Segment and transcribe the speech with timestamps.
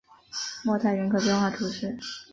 [0.63, 1.95] 莫泰人口变化图示